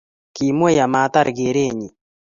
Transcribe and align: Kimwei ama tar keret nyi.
Kimwei 0.35 0.77
ama 0.85 1.01
tar 1.13 1.27
keret 1.37 1.73
nyi. 1.79 1.87